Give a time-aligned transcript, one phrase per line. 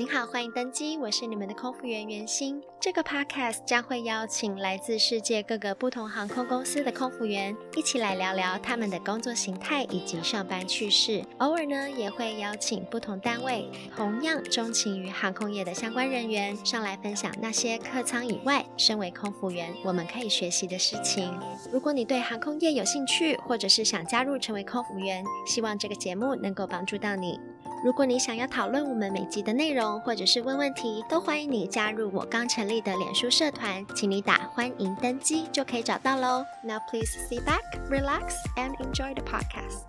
[0.00, 2.58] 您好，欢迎登机，我是你们的空服员袁心。
[2.80, 11.22] 这个 podcast 将会邀请来自世界各个不同航空公司的空服员，一起来聊聊他们的工作形态以及上班趣事。
[11.36, 21.38] 偶尔呢，也会邀请不同单位同样钟情于航空业的相关人员上来分享那些客舱以外，身为空服员我们可以学习的事情。
[21.70, 27.38] 如果你对航空业有兴趣，或者是想加入成为空服员，希望这个节目能够帮助到你。
[27.82, 36.44] 如果你想要讨论我们每集的内容，或者是问问题，都欢迎你加入我刚成立的脸书社团，请你打“欢迎登机”就可以找到喽。
[36.62, 39.86] Now please sit back, relax, and enjoy the podcast.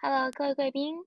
[0.00, 0.98] Hello，各位贵宾，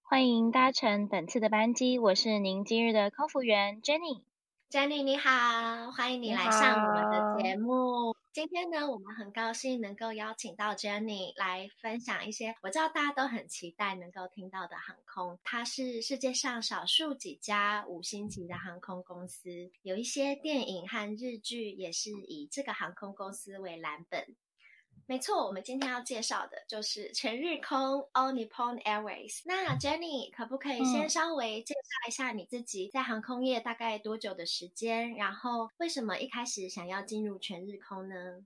[0.00, 4.27] 欢迎搭乘本次的班机，我是您今日的空服员 Jenny。
[4.70, 8.14] Jenny 你好，欢迎你来上我们的节目。
[8.34, 15.38] 今天呢，我们很高兴能够邀请到 Jenny 来分享一些我知道大家都很期待能够听到的航空。
[15.42, 24.36] 它是世界上少数几家五星级的航空公司，有一些电影和日剧也是以这个航空公司为蓝本。
[25.10, 29.40] 没错，我们今天要介绍的就是全日空 All Nippon Airways。
[29.46, 35.14] 那 Jenny 可不可以先稍微介绍一下你自己在航空业大概多久的时间？
[35.14, 38.44] 然后为什么一开始想要进入全日空呢？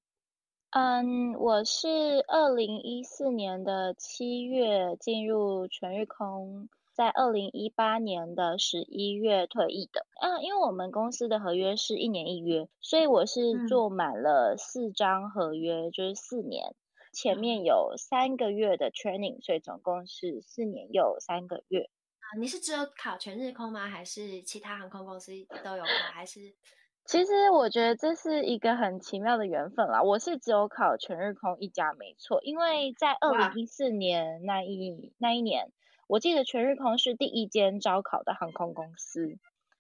[0.70, 1.88] 嗯，我是
[2.28, 6.69] 二零一四年的七月进入全日空。
[6.94, 16.74] 在二零一八年的十一月退役的，嗯，因为我们公司的合约是一年一约，所以我是做满了四张合约，嗯、就是四年，
[17.14, 21.88] 前面有三个月的 training，所以总共是四年又三个月。
[22.18, 23.88] 啊，你是只有考全日空吗？
[23.88, 25.32] 还是其他航空公司
[25.64, 25.90] 都有考？
[26.12, 26.40] 还是？
[27.06, 30.02] 其实我觉得这是一个很奇妙的缘分啦。
[30.02, 35.72] 我是只有考全日空一家没错，因为在二零一四年那一那一年。
[36.12, 39.39] 我记得全日空是第一间招考的航空公司，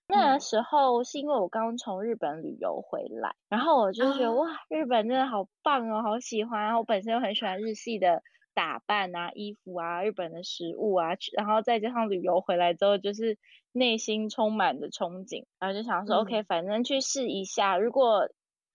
[0.08, 6.62] 那时候是因为我刚从日本旅游回来，然后我就觉得哇，日本真的好棒哦，好喜欢。
[6.62, 8.22] 然后我本身又很喜欢日系的
[8.54, 13.36] 打扮啊、衣服啊、日本的食物啊，然后再加上旅游回来之后，就是
[13.72, 18.30] 内心充满的憧憬，然后就想说、嗯、OK，反正去试一下，如果。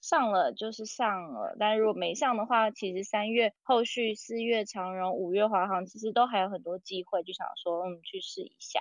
[0.07, 8.79] 上了就是上了，但如果没上的话，其实三月后续四月长荣、五月华航，其实都还有很多机会，就想说嗯去试一下，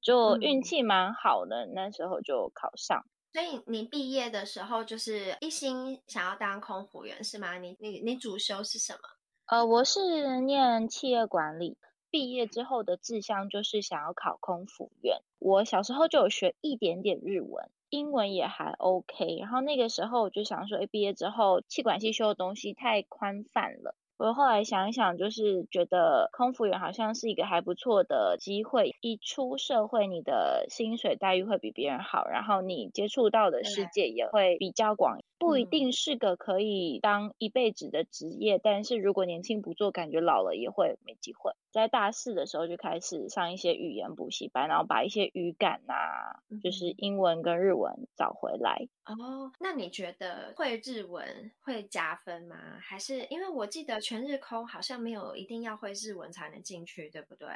[0.00, 3.04] 就运气蛮好的，嗯，那时候就考上。
[3.32, 7.58] 所以你毕业的时候就是一心想要当空服员是吗？
[7.58, 9.00] 你你你主修是什么？
[9.46, 11.76] 呃，我是念企业管理，
[12.10, 15.18] 毕业之后的志向就是想要考空服员。
[15.38, 17.70] 我小时候就有学一点点日文。
[17.88, 23.96] 英文也还 OK，然后那个时候我就想说，哎，毕业之后气管系修的东西太宽泛了。
[24.16, 28.94] 我后来想一想，就是觉得空服员好像是一个还不错的机会。
[29.00, 35.20] 一出社会，你的薪水待遇会比别人好，然后你接触到的世界也会比较广。
[35.40, 41.52] 不一定是个可以当一辈子的职业，但是如果年轻不做，感觉老了也会没机会。
[41.72, 48.86] 在大四的时候就开始上一些语言补习班，然后把一些语感啊，就是英文跟日文找回来。
[49.06, 52.56] 哦，那你觉得会日文会加分吗？
[52.78, 57.48] 还是因为我记得全日空好像没有一定要会日文才能进去，对不对？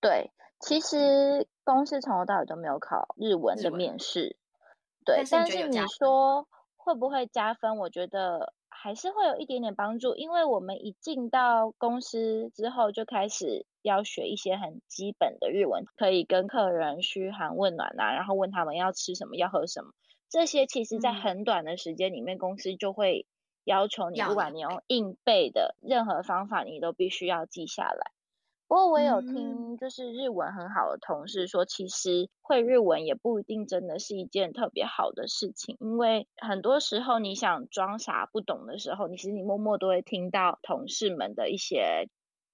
[0.00, 0.30] 对，
[0.60, 4.36] 其实公司从头到尾都没有考日文的面试。
[5.04, 6.48] 对，但是你说。
[6.86, 7.78] 会不会加分？
[7.78, 19.90] 我觉得还是会有一点点帮助，因为我们一进到公司之后，就开始要学一些很基本的日文，可以跟客人嘘寒问暖啊，然后问他们要吃什么，要喝什么。
[20.30, 23.26] 这些其实在很短的时间里面，公司就会
[23.64, 28.12] 要求你，不管你用硬背的任何方法，你都必须要记下来。
[28.68, 42.08] 不过我有听，就是日文很好的同事说，其实会日文也不一定真的是一件特别好的事情，因为很多时候你想装傻不懂的时候，你其实你默默都会听到同事们的一些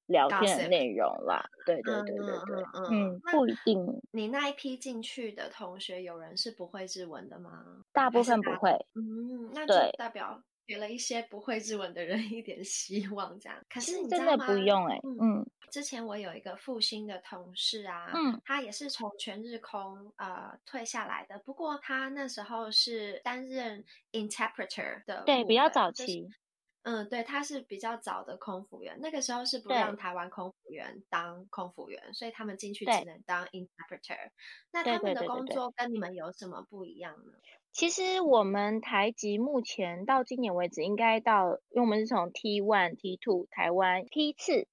[0.06, 1.46] 聊天的内容啦。
[1.64, 4.02] 对对对对对，嗯，不一定。
[4.10, 7.64] 你那一批进去的同学，有人是不会日文的吗？
[7.92, 8.70] 大部分不会。
[8.94, 10.42] 嗯，那就代表。
[10.66, 13.58] 给了一些不会日文的人一点希望，这样。
[13.68, 15.46] 可是你真的不用哎、欸，嗯。
[15.70, 23.82] 之前我有一个复兴的同事啊，嗯，他也是从全日空呃退下来的，不过他那时候是担任
[24.12, 26.24] interpreter 的，对，比较早期。
[26.24, 26.36] 就是
[26.82, 34.28] 嗯，对，他是比较早的空服员，那个时候是不让台湾空服员当空服员，所以他们进去只能当 interpreter。
[34.72, 37.32] 那他们的工作跟你们有什么不一样呢？
[37.72, 44.68] 其实我们台籍目前到今年为止，应该到，因为我们是从 T one、T two 台湾批次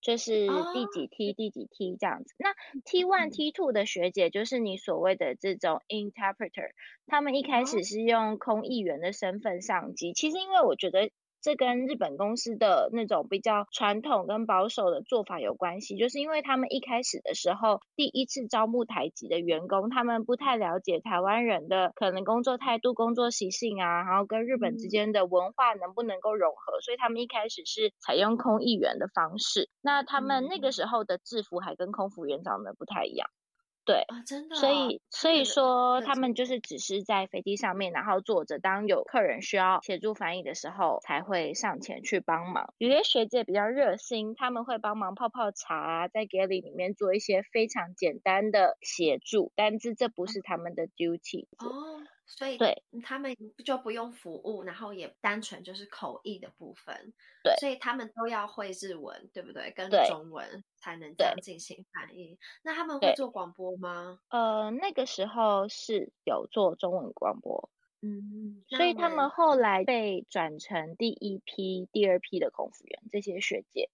[0.00, 1.36] 就是第几梯、oh.
[1.36, 2.34] 第几梯这样子。
[2.38, 2.54] 那
[2.84, 6.70] T one、T two 的学姐就是你所谓的这种 interpreter，
[7.06, 10.12] 他们一开始是用空译员的身份上机。
[10.12, 11.10] 其实因为我觉得。
[11.42, 29.68] 这跟日本公司的那种比较传统跟保守的做法有关系，就是因为他们一开始的时候，第一次招募台籍的员工，他们不太了解台湾人的可能工作态度、工作习性啊，然后跟日本之间的文化能不能够融合，所以他们一开始是采用空译员的方式。
[29.80, 33.28] 那他们那个时候的制服还跟空服员长得不太一样。
[33.84, 42.72] 对，啊、真的、哦，所以所以说他们就是只是在飞机上面，然后坐着，当有客人需要协助翻译的时候，才会上前去帮忙。
[42.78, 51.46] 有些学姐比较热心，他们会帮忙泡泡茶啊，在 galley 里面做一些非常简单的协助，但是这不是他们的 duty。
[51.58, 52.02] 哦。
[52.24, 57.12] 所以对他们就不用服务，然后也单纯就是口译的部分。
[57.44, 59.70] 对，所以他们都要会日文，对不对？
[59.72, 62.38] 跟中文才能这样进行翻译。
[62.62, 64.20] 那他们会做广播吗？
[64.30, 67.68] 呃，那个时候是有做中文广播。
[68.00, 73.90] 嗯，所以他们后来被转成第一批、第二批的空服员，这些学姐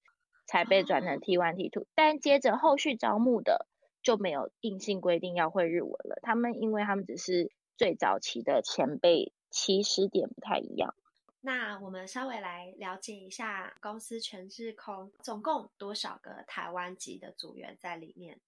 [0.46, 1.86] 才被转成 T one、T two，。
[1.94, 3.66] 但接着后续招募的
[4.02, 6.20] 就没有硬性规定要会日文了。
[6.22, 7.50] 他们因为他们只是。
[7.78, 10.94] 最早期的前辈起始点不太一样。
[11.40, 18.40] 那我们稍微来了解一下公司全日空总共多少个台湾籍的组员在里面？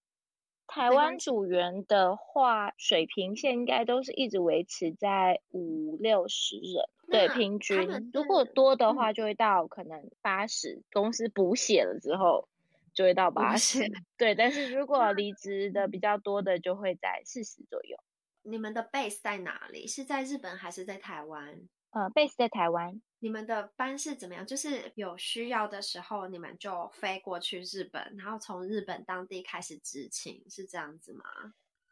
[0.66, 8.10] 台湾组员的话，水平线应该都是一直维持在五六十人，对，平均。
[8.12, 10.84] 如果多的话，就会到可能八十、嗯。
[10.92, 12.48] 公司补血了之后，
[12.92, 13.90] 就会到八十。
[14.16, 17.96] 对，但是如果离职的比较多的，就会在四十左右。
[18.42, 19.86] 你们的 base 在哪里？
[19.86, 21.68] 是在日本还是在台湾？
[21.90, 23.00] 呃，base 在台湾。
[23.18, 24.46] 你们的班是怎么样？
[24.46, 31.24] 就是有需要的时候，你们就飞过去日本，然后从日本当地开始执勤，是这样子吗？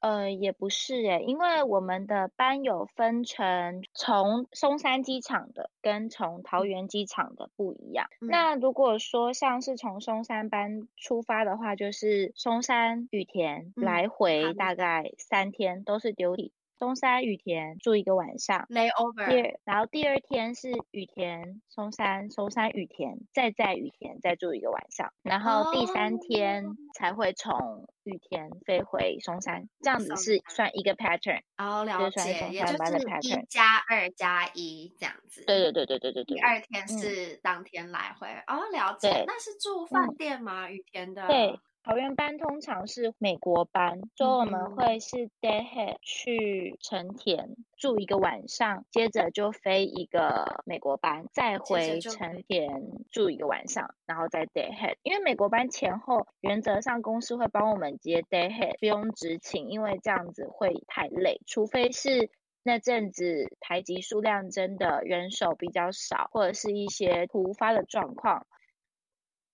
[0.00, 8.08] 呃，也不是诶，因为我们的班有分成从松山机场的跟从桃园机场的不一样。
[8.20, 8.28] 嗯。
[8.28, 16.52] 那如果说像是从松山班出发的话，就是松山羽田来回大概三天都是丢里。
[16.78, 19.26] 松山羽田住一个晚上，layover。
[19.28, 26.64] 第二，然后第二天是羽田松山，松山羽田，再在羽田再住一个晚上，然后第三天
[26.94, 31.40] 才会从羽田飞回松山，哦、这样子是算一个 pattern。
[31.56, 35.44] 哦，了解，也就是一加二加一这样子。
[35.44, 36.36] 对对对对对对对。
[36.36, 38.28] 第二天是当天来回。
[38.46, 39.25] 嗯、哦，了解。
[39.26, 40.70] 那是住饭店吗？
[40.70, 41.26] 羽、嗯、田的。
[41.26, 41.58] 对。
[41.88, 52.69] 桃园班通常是美国班，所以我们会是 day head 去成田住一个晚上，接着就飞一个美国班，再回成田
[53.11, 54.96] 住一个晚上，然后再 day head。
[55.02, 62.29] 因为美国班前后原则上公司会帮我们接 day head，不用执勤，因为这样子会太累，除非是
[62.62, 68.46] 那阵子台籍数量真的人手比较少，或者是一些突发的状况。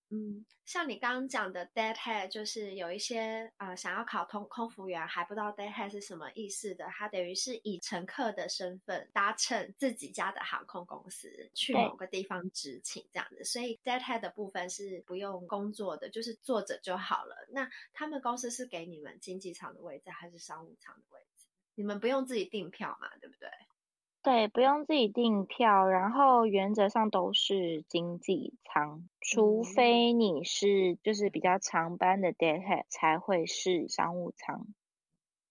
[0.09, 17.47] 嗯，像你刚刚讲的 deadhead，就是有一些呃想要考通空服员还不知道 deadhead 是什么意思的，他等于是以乘客的身份搭乘自己家的航空公司去某个地方执勤这样子，所以 deadhead 的部分是不用工作的，就是坐着就好了。
[17.49, 21.47] 那他们公司是给你们经济舱的位置还是商务舱的位置？
[21.73, 23.49] 你们不用自己订票嘛，对不对？
[24.25, 34.65] 对，不用自己订票，然后原则上都是经济舱，除非你是就是比较长班的 deadhead 才会是商务舱。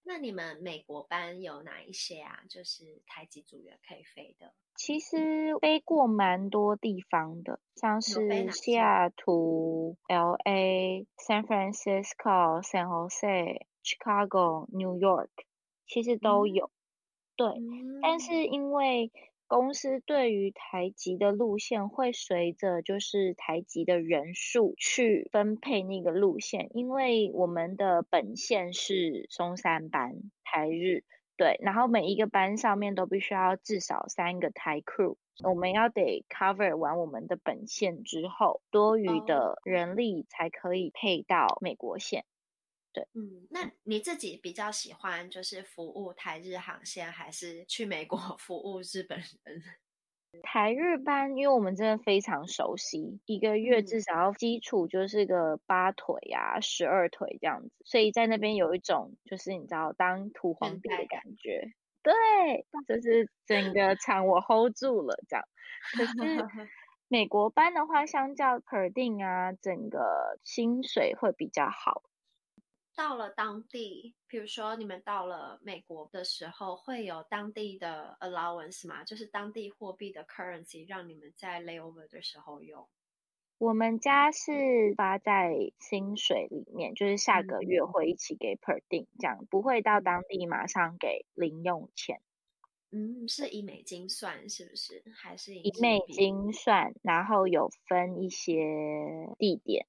[0.02, 2.40] 那你们美国班有哪一些啊？
[2.50, 4.52] 就是台籍组员可以飞的？
[4.74, 15.28] 其实飞过蛮多地方的，像是西雅图、LA、San Francisco、San Jose、Chicago、New York，
[15.86, 16.66] 其实都有。
[16.66, 16.70] 嗯
[17.36, 17.48] 对，
[18.00, 19.10] 但是因为
[19.46, 30.14] 公司对于台籍的路线会随着就是台籍的人数去分配那个路线，因为我们的本线是松山班
[30.44, 31.04] 台日，
[31.36, 42.24] 对，然后每一个班上面都必须要至少三个台 crew，我们要得 cover 完我们的本线之后，多余的人力才可以配到美国线。
[42.94, 49.62] 对，嗯，那你自己比较喜欢就是服务台日航线，还是去美国 服务日本人？
[50.42, 61.72] 台日班，因为我们真的非常熟悉，一个月至少要基础就是个八腿呀、啊、十二腿这样子，所以在那边有一种就是你知道当土皇帝的感觉。
[62.02, 62.12] 对，
[62.86, 65.44] 就是整个场我 hold 住了这样。
[65.96, 66.44] 可是
[67.08, 72.02] 美国班的话，相较 per diem 啊，整个薪水会比较好。
[72.96, 79.04] 到了当地，比如说你们到了美国的时候，会有当地的 allowance 吗？
[79.04, 82.88] 就是当地货币的 currency，让你们在 layover 的时候用。
[83.58, 92.20] 我们家是发在薪水里面，就是下个月会一起给 per diem，这样不会到当地马上给零用钱。
[92.90, 95.02] 嗯，是以美金算是不是？
[95.16, 96.94] 还是以，以美金算？
[97.02, 98.54] 然后有分一些
[99.38, 99.86] 地点。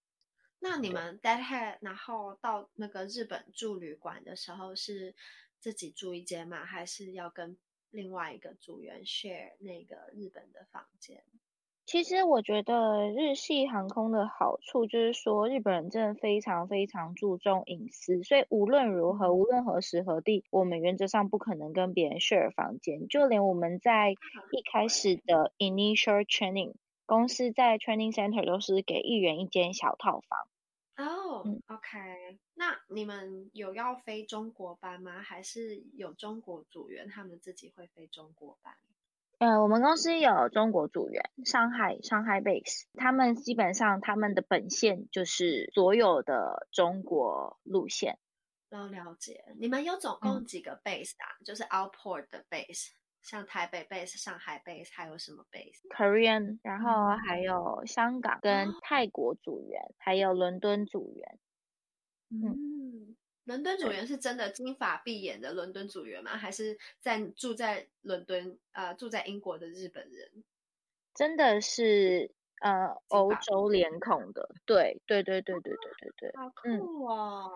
[0.60, 5.14] 那你们 deadhead，然后到那个日本住旅馆的时候，是
[5.60, 6.66] 自己住一间吗？
[6.66, 7.58] 还是要跟
[7.92, 11.24] 另外一个组员 share 那个日本的房间？
[11.86, 23.08] 其实我觉得日系航空的好处就是说，日本人真的非常非常注重隐私，所以无论如何，无论何时何地，我们原则上不可能跟别人 share 房间。
[23.08, 26.74] 就连我们在一开始的 initial training，
[27.06, 30.48] 公司在 training center 都是给一人一间小套房。
[30.98, 35.22] 哦、oh，OK，那你们有要飞中国班吗？
[35.22, 38.74] 还是有中国组员他们自己会飞中国班？
[39.40, 48.18] 呃，我们公司有中国组员，上海上海 base，他们基本上他们的本线就是所有的中国路线。
[48.70, 49.44] 都了解。
[49.58, 51.36] 你们有总共几个 base 啊？
[51.40, 52.92] 嗯、就是 outport 的 base。
[53.26, 61.40] 像台北 base、上海 base，还有什么 base？Korean，然后还有香港跟泰国组员，哦、还有伦敦组员。
[62.30, 63.16] 嗯，
[63.46, 66.38] 伦敦组员是真的金发碧眼的伦敦组员吗？
[66.38, 70.44] 还是在住在伦敦呃住在英国的日本人？
[71.14, 72.32] 真的是。
[72.62, 77.52] 呃，欧洲脸孔的，对，对，对，对，对，对，对，对，好酷哦！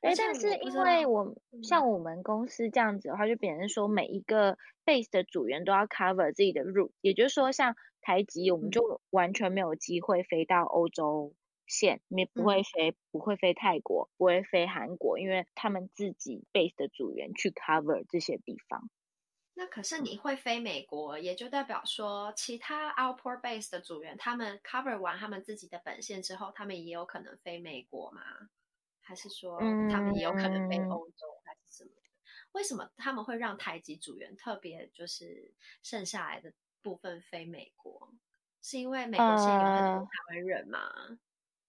[0.00, 11.34] 哎、嗯，但是因为我像我们公司这样子的话，就变成说每一个 base 的组员都要 cover 自己的 route，也就是说，像台籍，我们就完全没有机会飞到欧洲
[11.66, 18.88] 线，你、嗯、不会飞，不会飞泰国，不会飞韩国，因为他们自己 base 的组员去 cover 这些地方。
[19.58, 28.22] 那可是你会飞美国，也就代表说，其他 outport base 的组员，他们 cover 完他们自己的本线之后，他们也有可能飞美国吗？
[29.00, 29.58] 还是说
[29.90, 31.90] 他们也有可能飞欧洲，还是什么？
[32.52, 38.14] 为什么他们会让台籍组员特别就是剩下来的部分飞美国？
[38.62, 40.78] 是因为美国线有很多台湾人吗？
[40.78, 41.18] 呃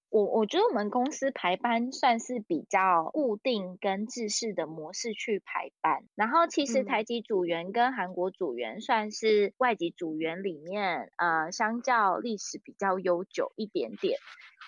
[0.10, 14.18] 我我觉得我们公司排班算是比较固定跟制式的模式去排班，然后其实台籍组员跟韩国组员算是外籍组员里面，呃，相较历史比较悠久一点点，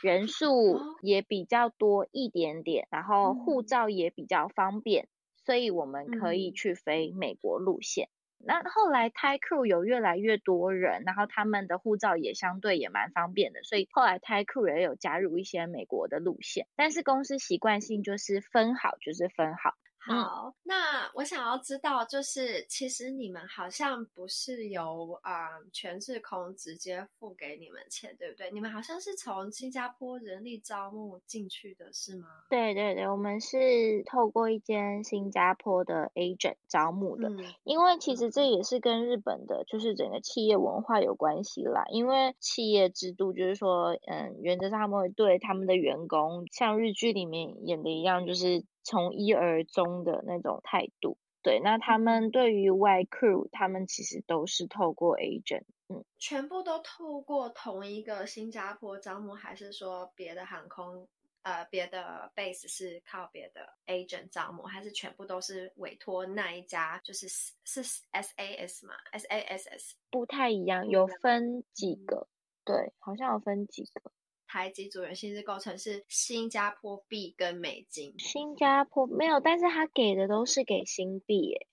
[0.03, 5.07] 人数也比较多一点点，然后护照也比较方便，
[5.43, 8.09] 所以我们可以去飞美国路线。
[8.45, 19.73] 那后来 Thai crew 有越来越多人，然后他们的护照也相对也蛮方便的，所以后来 Thai crew 也有加入一些美国的路线，但是公司习惯性就是分好就是分好。
[20.03, 28.49] 好，嗯、那我想要知道，就是其实你们好像不是由啊、呃、全智空直接付给你们钱，对不对？
[28.49, 32.27] 你们好像是从新加坡人力招募进去的，是吗？
[32.49, 41.83] 对对对，我们是透过一间新加坡的 agent 招募的，嗯、因为其实这也是跟日本的，就是整个企业文化有关系啦。
[41.91, 48.65] 因为企业制度就是说，嗯，原则上他们会对他们的员工，像日剧里面演的一样，就是。
[48.83, 61.07] 从一而终的那种态度，对，那他们对于外 crew，他们其实都是透过 agent，嗯，全部都透过同一个新加坡招募，还是说别的航空，
[61.43, 66.99] 呃，别的 base 是靠别的 agent 招募，还是全部都是委托那一家？
[67.03, 74.11] 就是是 SAS 嘛，SASS 不太一样，有分几个，嗯、对，好像有分几个。
[74.51, 81.67] 台籍组员薪资构成是新加坡币跟美金，新加坡没有，但是他给的都是给新币耶。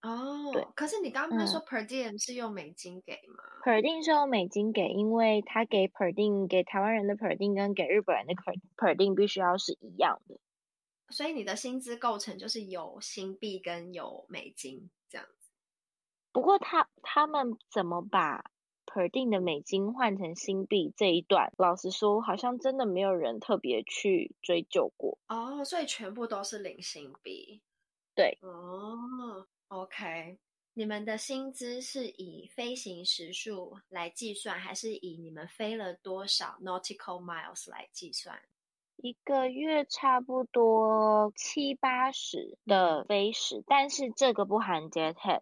[0.00, 3.44] 哦，对，可是你刚刚不是说 per diem 是用美金给吗？
[3.44, 10.40] 嗯，per diem 是用美金给，因为他给 per diem 给台湾人的 per diem 跟给日本人的 per per diem 必须要是一样的，
[11.10, 15.50] 所以你的薪资构成就是有新币跟有美金这样子。
[16.32, 18.50] 不过他他们怎么把
[18.88, 25.18] ？per diem 的美金换成新币这一段，老实说，好像真的没有人特别去追究过。
[25.28, 27.60] 哦，所以全部都是零新币。
[28.14, 28.38] 对。
[28.40, 30.38] 哦，OK。
[30.74, 38.40] 你们的薪资是以飞行时数来计算，还是以你们飞了多少 nautical miles 来计算？
[38.94, 45.40] 一个月差不多七八十的飞时，但是这个不含 jet head。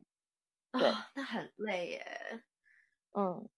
[0.72, 2.42] 对，哦，那很累耶。
[3.18, 3.48] 嗯，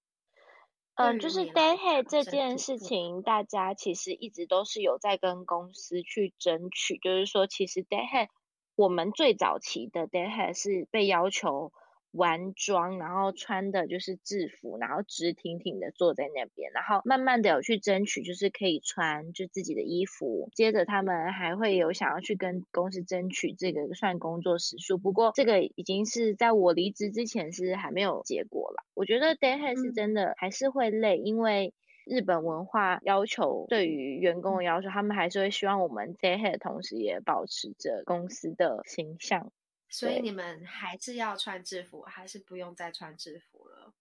[0.94, 8.28] 嗯，就是 deadhead 这件事情，大家其实一直都是有在跟公司去争取，就是说，其实 deadhead
[8.76, 11.72] 我们最早期的 deadhead 是被要求。
[12.12, 20.48] 完妆，然后穿的就是制服，然后直挺挺的坐在那边，然后慢慢的有去争取，就是可以穿就自己的衣服。
[20.54, 28.84] 接着他们还会有想要去跟公司争取这个算工作时数，不过这个已经是在我离职之前是还没有结果了。
[28.94, 31.74] 我觉得 deadhead 是真的还是会累，嗯、因为
[32.06, 39.52] 日本文化要求对于员工的要求，他们还是会希望我们 deadhead 的同时也保持着公司的形象。
[39.88, 43.94] 所以你们还是要穿制服，还是不用再穿制服了？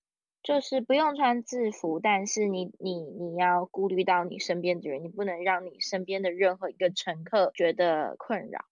[0.44, 8.66] 就是不用穿制服，但是你你你要顾虑到你身边的人，你不能让你身边的任何一个乘客觉得困扰。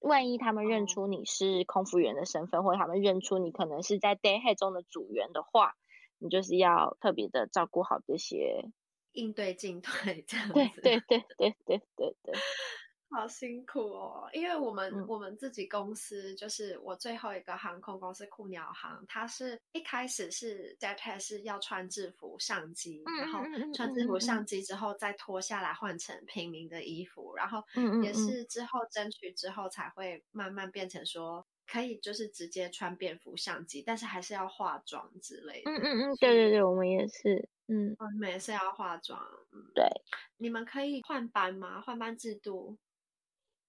[0.00, 5.76] 万一他们认出你是空服员的身份，哦、或者他们认出你可能是在 deadhead 中的组员的话，
[6.18, 8.68] 你就是要特别的照顾好这些
[9.12, 10.52] 应对进退 这样子。
[10.52, 12.34] 对对对对对对对。
[13.10, 23.40] 好辛苦哦，因为我们、嗯、我们自己公司就是我最后一个航空公司酷鸟航，它是一开始是 deadhead 是要穿制服上机，嗯、然后
[23.72, 27.62] 穿制服上机之后再脱下来换成平民的衣服，嗯、然后
[28.02, 35.70] 也是之后争取之后才会慢慢变成说可以就是直接穿便服上机，但是还是要化妆之类的。
[35.70, 39.20] 嗯嗯嗯，对对对，我们也是，嗯，我们也是要化妆。
[39.52, 39.84] 嗯、对，
[40.36, 41.80] 你们可以换班吗？
[41.80, 42.76] 换班制度？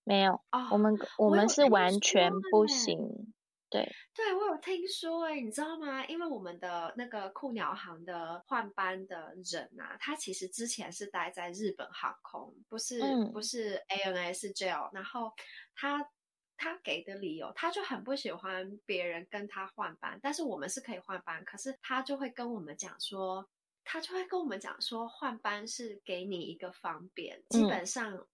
[0.05, 3.33] 没有啊，我们我们是完全不行。
[3.67, 6.05] 对，对我有听说哎，你知道吗？
[6.05, 15.33] 因为我们的那个酷鸟航的换班的人啊，他其实之前是待在日本航空，不是、嗯、不是 ANA 是 JAL，然后
[15.73, 16.07] 他
[16.55, 23.49] 他给的理由，他就很不喜欢别人跟他换班，但是我们是可以换班，可是他就会跟我们讲说，
[23.83, 28.25] 他就会跟我们讲说，换班是给你一个方便，基本上。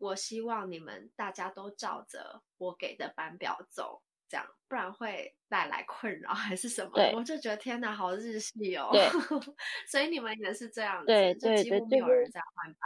[0.00, 6.92] 嗯我希望你们大家都照着我给的班表走，这样不然会带来困扰还是什么？
[7.16, 8.90] 我就觉得天哪，好日系哦。
[8.92, 9.08] 对
[9.90, 12.78] 所以你们也是这样子，对就几乎没有人在换班。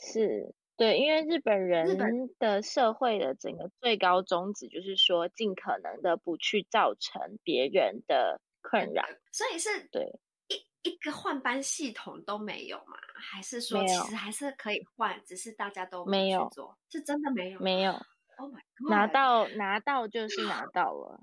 [0.00, 1.96] 是，对，因为日本人
[2.38, 9.04] 的社会的整个最高宗旨就是说，尽可能的不去造成别人的困扰。
[9.32, 10.18] 所以是对。
[10.82, 12.96] 一个换班系统都没有吗？
[13.14, 16.78] 还是说其实还是可以换，只是大家都没有做？
[16.88, 17.60] 是真的没有？
[17.60, 17.92] 没有。
[18.36, 18.90] Oh my God！
[18.90, 21.20] 拿到拿到就是拿 到了。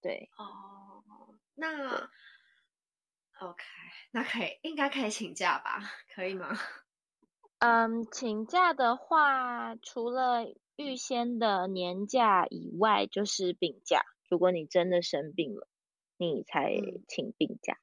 [0.00, 0.30] 对。
[0.38, 1.02] 哦，
[1.54, 2.08] 那
[3.40, 3.64] OK，
[4.12, 5.90] 那可以，应该可以请假吧？
[6.14, 6.56] 可以吗？
[7.58, 14.04] 嗯，请假的话，除了预先的年假以外，就是病假。
[14.28, 15.68] 如果你真的生病了，
[16.16, 16.72] 你才
[17.08, 17.76] 请病假。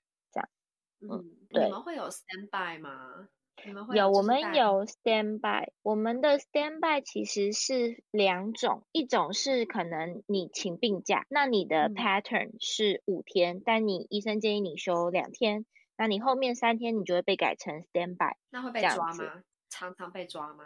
[1.02, 3.28] 嗯嗯，对，你们会有 stand by 吗？
[3.66, 5.72] 你们会有，我们有 stand by。
[5.82, 15.66] 我们的 stand by 其实是两种，一种是可能你请病假，那你的 pattern 是五天，嗯、但你医生建议你休两天，
[15.98, 18.38] 那你后面三天你就会被改成 stand by。
[18.52, 19.44] 那会被抓吗？
[19.70, 20.64] 常常被抓吗？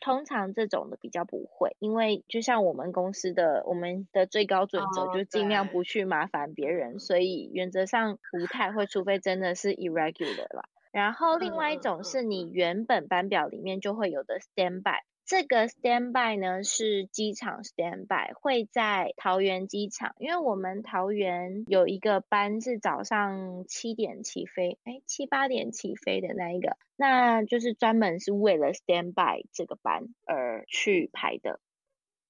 [0.00, 10.64] 通常这种的比较不会，因为就像我们公司的我们的最高准则，就尽量不去麻烦别人，oh, 所以原则上不太会，除非真的是 irregular 了。
[10.92, 15.00] 然后另外一种是你原本班表里面就会有的 standby。
[15.24, 31.60] 这个 standby 呢是机场 standby，会在桃园机场，因为我们桃园有一个班是早上七点起飞，哎，七八点起飞的那一个，那就是专门是为了 standby 这个班而去排的。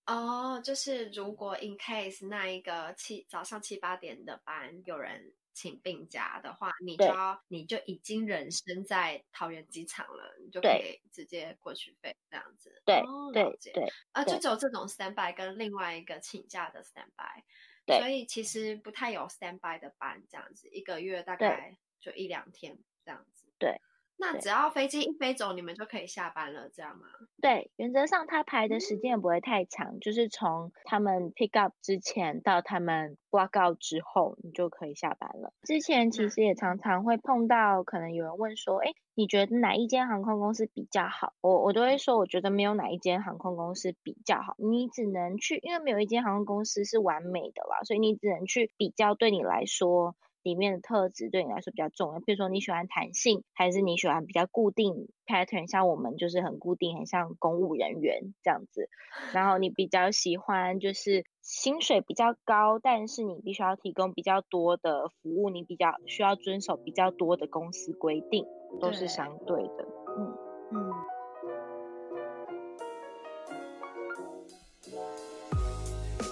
[0.07, 5.33] 哦，就是如果 in case 那一个七早上七八点的班有人。
[5.53, 12.83] 请病假的话，你就要你就已经人身在桃园机场了，你就可以直接过去飞这样子。
[12.85, 17.43] 对，哦、对，对，啊，就只有这种 standby 跟另外一个请假的 standby，
[17.87, 23.47] 对所以其实不太有 standby 的班这样子，一个月大概就一两天这样子。
[23.59, 23.81] 对。
[24.22, 27.08] 那只要飞机一飞走，你们就可以下班了，这样吗？
[27.40, 35.52] 对，原则上他排的时间也不会太长，嗯、就是从他们 pick up 之前到他们挂告之后，你就可以下班了。
[35.64, 41.32] 之前其实也常常会碰到，可能有人问说，哎、嗯，你觉得哪一间航空公司比较好？
[41.40, 50.14] 我我都会说，我觉得没有哪一间航空公司比较好，你只能去，因为没有一间航空公司是完美的啦，所以你只能去比较，对你来说。
[50.42, 52.20] 里面的特质对你来说比较重要。
[52.20, 55.70] 比如说你喜欢弹性，还是你喜欢比较固定 pattern？
[55.70, 58.88] 像我们就是很固定，很像公务人员这样子。
[59.33, 68.46] 然后你比较喜欢就是薪水比较高，但是你必须要提供比较多的服务，你比较需要遵守比较多的公司规定，
[68.81, 69.87] 都是相对的。
[70.18, 70.35] 嗯
[70.72, 70.92] 嗯。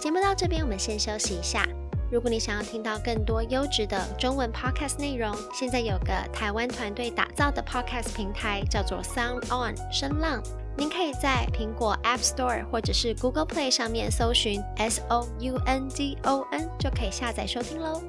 [0.01, 1.63] 节目到这边，我们先休息一下。
[2.11, 10.43] 如果你想要听到更多优质的中文 podcast 内容，现在有个台湾团队打造的 podcast 平台，叫做 Sound On 声浪。
[10.77, 18.03] 您可以在苹果 App Store 或者是 Google Play 上面搜寻 S O U N D O N，就可以下载收听喽。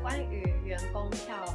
[0.00, 1.49] 关于员工票，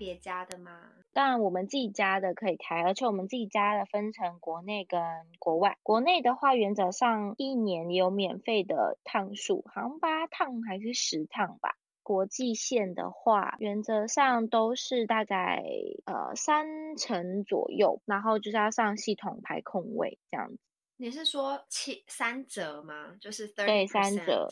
[0.00, 0.80] 别家的吗？
[1.12, 4.98] 当然，我们自己家的可以开，而且我们自己家的分成国内跟
[5.38, 5.76] 国外。
[5.82, 11.76] 国内的话，原则上一年也有免费的趟数，好像八趟还是十趟吧。
[12.02, 15.62] 国际线的话，原则上都是大概
[16.06, 20.58] 呃三成左右，然后就是要上系统排空位这样子。
[20.96, 23.16] 你是说七三折吗？
[23.20, 24.48] 就是对三折，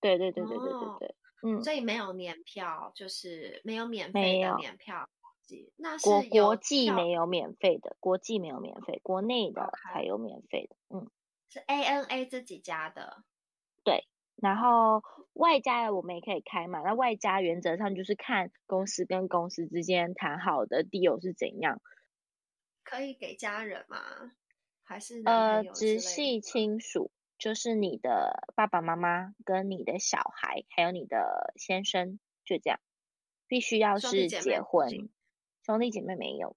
[0.00, 5.08] 对对对对对对对，嗯，所以没有年票，就是没有免费的年票。
[5.76, 10.76] 那是国国际没有免费的，国际没有免费，国内的才有免费的。
[10.88, 11.10] 嗯，
[11.48, 13.22] 是 ANA 这几家的，
[13.84, 14.08] 对。
[14.36, 15.02] 然后
[15.34, 16.80] 外加的我们也可以开嘛。
[16.80, 21.82] 那外加原则上就是看公司跟公司之间谈好的 deal 是怎样。
[22.82, 23.98] 可以给家人吗？
[24.84, 27.10] 还是呃直系亲属，
[27.42, 32.78] 就是你的爸爸妈妈跟你的小孩，还有你的先生，就这样，
[33.48, 35.08] 必须要是结婚。
[35.66, 36.54] 兄弟姐妹没有，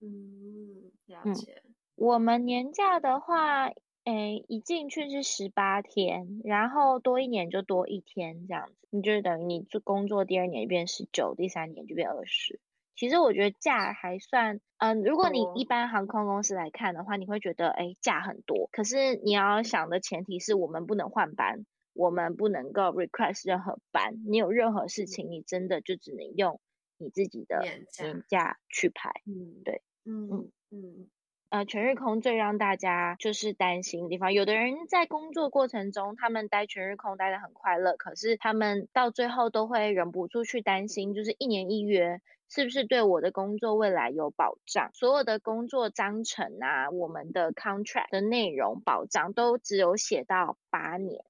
[0.00, 1.60] 嗯，了解。
[1.66, 3.66] 嗯，我们年假的话，
[4.04, 12.60] 诶，一进去是十八天，然后多一年就多一天这样子，你就等于你做工作第二年就变十九，第三年就变二十。
[12.96, 18.68] 其实我觉得假还算，嗯，如果你一般航空公司来看的话，你会觉得，哎，假很多。
[18.72, 26.60] 可是你要想的前提是我们不能换班，我们不能够 request 任何班，你有任何事情，你真的就只能用。
[26.98, 31.10] 你自己的年假去排，嗯，对，嗯嗯嗯，
[31.48, 44.90] 呃，全日空最让大家就是担心的地方，有的人在工作过程中，他们待全日空待得很快乐，可是他们到最后都会忍不住去担心，就是一年一约是不是对我的工作未来有保障？
[44.92, 51.24] 所有的工作章程啊，我们的 contract 的内容保障都只有写到八年。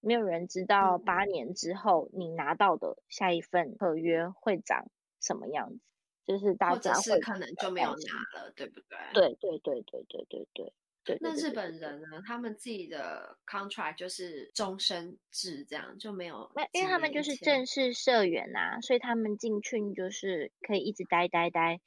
[0.00, 4.88] 没有人知道八年之后你拿到的下一份合约会长
[5.20, 5.80] 什么样子，
[6.24, 8.98] 就是大家是可能就没有拿了，对不对？
[9.12, 10.72] 对对对对对对对。
[11.20, 12.22] 那日本人呢？
[12.24, 16.48] 他们自己的 contract 就是终身制，这样就没有。
[16.54, 21.80] 那因为他们就是正式社员呐、啊，所以他们进去就是可以一直待待待。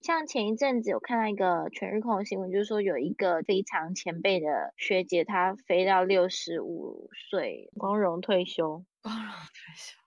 [0.00, 10.01] 像前一阵子有看到一个全日空的新闻，就是说有一个非常前辈的学姐，她飞到六十五岁，光荣退休，光荣退休。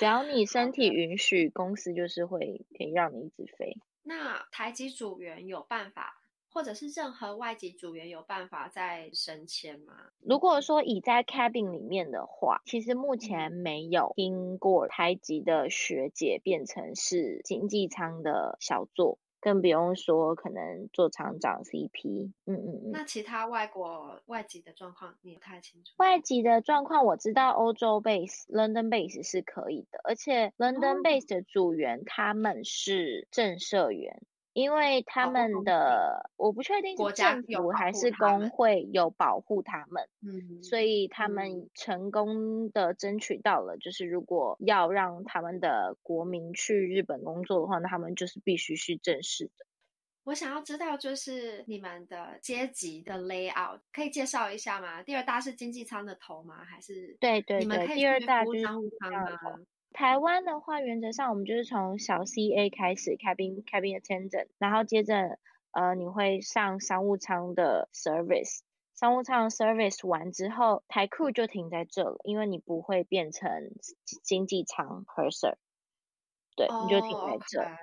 [0.00, 3.76] 只要你身体允许，公司就是会可以让你一直飞。
[4.02, 9.92] 那台籍组员有办法，或者是任何外籍组员有办法再升迁吗？
[10.20, 19.18] 如果说已在 cabin 里面的话，其实目前没有听过台籍的学姐变成是经济舱的小座。
[19.40, 22.90] 更不用说可能做厂长 CP，嗯嗯嗯。
[22.92, 25.92] 那其他外国外籍的状况你也不太清楚。
[25.96, 34.22] 外籍的状况我知道，欧洲 base、London base 是可以的，而且 London base 的组员他们是正社员。
[34.52, 49.66] 因为他们的，我不确定是政府还是工会有保护他们，嗯，所以他们成功的争取到了，就是如果要让他们的国民去日本工作的话，那他们就是必须是正式的。
[50.24, 55.02] 我想要知道，就是你们的阶级的 layout，可以介绍一下吗？
[55.02, 56.62] 第二大是经济舱的头吗？
[56.62, 59.30] 还是对对对，你们可以第二大就是商务舱吗？
[59.92, 65.38] 台湾的话，原则上我们就是从小 CA 开始，cabin cabin attendant，然后接着
[65.72, 68.60] 呃你会上商务舱的 service，
[68.94, 73.72] 商务舱 service 完之后，台 crew 就停在这了，因为你不会变成
[74.22, 75.56] 经济舱 purser，
[76.56, 77.60] 对，oh, 你就停在这。
[77.60, 77.76] Okay.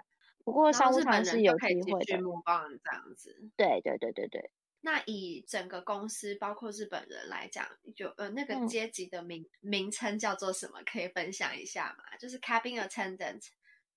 [0.43, 2.06] 不过商务舱是有机会的。
[2.06, 3.52] 这样子。
[3.58, 4.50] 对对对对对。
[4.82, 10.80] 那以整个公司，包括日本人来讲，就呃那个阶级的名、嗯、名称叫做什么？
[10.86, 12.18] 可以分享一下吗？
[12.20, 13.42] 就是 cabin attendant，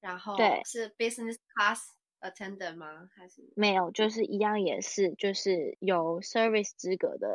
[0.01, 1.81] 然后是 business class
[2.21, 3.09] attendant 吗？
[3.14, 7.29] 还是没有，就是一样，也是就是有 service 资格的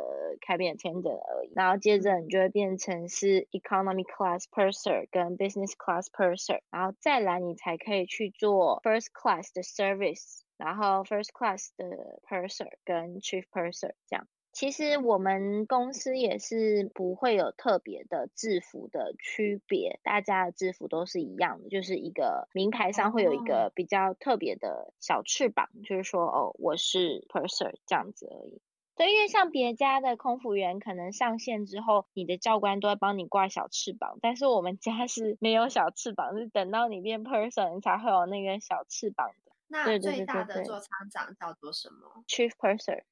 [0.46, 1.52] cabin attendant 而已。
[1.54, 12.70] 然后接着你就会变成是 economy class purser 跟 business class purser，然后再来你才可以去做 first class 的 service，然后 first class 的 purser
[12.84, 14.26] 跟 chief purser 这样。
[14.52, 28.62] 其实我们公司也是不会有特别的制服的区别，大家的制服都是一样的，就是一个名牌上会有一个比较特别的小翅膀，就是说哦，我是 purser 这样子而已。
[28.96, 39.52] 对，因为像别家的空服员可能上线之后，你的教官都会帮你挂小翅膀，但是我们家是没有小翅膀，是等到你变 purser 你才会有那个小翅膀的。
[39.68, 43.02] 那最大的座舱长叫做什么？Chief Purser。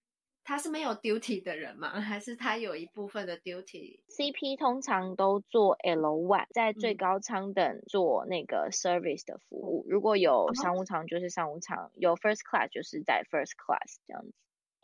[0.47, 1.89] 他是没有 duty 的人吗？
[2.03, 9.87] 还是他有一部分的 duty？CP 通常都做 L one，在最高舱等做那个 service 的服务。
[9.87, 14.35] 嗯、如果有商务舱就是商务舱，有 first class 就是在 first class 这样子。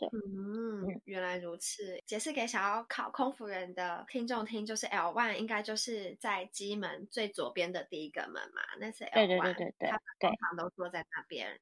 [0.01, 2.03] 对，嗯，原来如此。
[2.07, 11.61] 解释给想要考空服员的听众听，就是 L one 应该就是在机门最左边的第一个门嘛，那是 L one，对对对对对，他通常都坐在那边。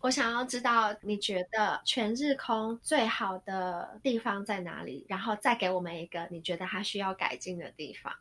[0.00, 5.06] 我想要知道，你觉得全日空最好的地方在哪里？
[5.08, 8.12] 然后再给我们一个你觉得它需要改进的地方。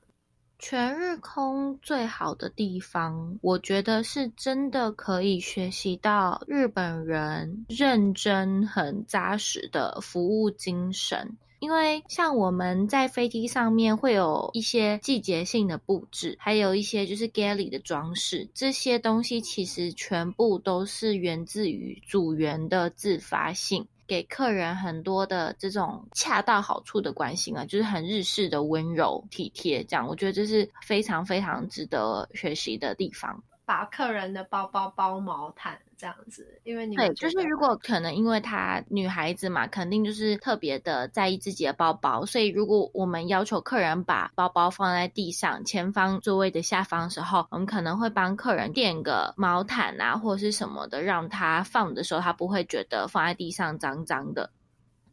[0.66, 11.38] 全日空最好的地方，我觉得是真的可以学习到日本人认真、很扎实的服务精神。
[11.60, 33.44] 因为像我们在飞机上面会有一些季节性的布置，还有一些就是 galley 的装饰，这些东西其实全部都是源自于组员的自发性，给客人很多的这种恰到好处的关心啊，就是很日式的温柔体贴，这样我觉得这是非常非常值得学习的地方。
[33.74, 54.52] 把客人的包包包毛毯这样子，因为你对，就是如果可能，因为她女孩子嘛，肯定就是特别的在意自己的包包，所以如果我们要求客人把包包放在地上前方座位的下方的时候，我们可能会帮客人垫个毛毯啊，或者是什么的，让他放的时候他不会觉得放在地上脏脏的。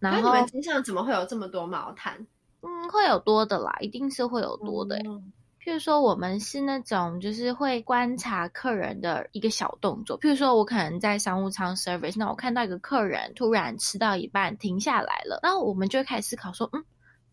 [0.01, 2.27] 然后你们身上怎么会有这么多毛毯？
[2.61, 4.99] 嗯，会有多的啦，一定是会有多的。
[4.99, 10.19] 嗯譬如说，我们是那种就是会观察客人的一个小动作。
[10.19, 16.83] 譬如说，我可能在商务舱 service，那我看到一个客人突然吃到一半停下来了，然后我们就会开始思考说，嗯，